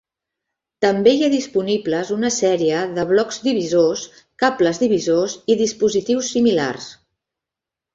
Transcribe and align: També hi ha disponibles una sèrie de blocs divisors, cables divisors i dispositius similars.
També 0.85 1.11
hi 1.17 1.21
ha 1.27 1.29
disponibles 1.33 2.09
una 2.15 2.33
sèrie 2.37 2.81
de 2.97 3.05
blocs 3.13 3.39
divisors, 3.45 4.09
cables 4.47 4.85
divisors 4.89 5.41
i 5.57 5.63
dispositius 5.65 6.37
similars. 6.39 6.95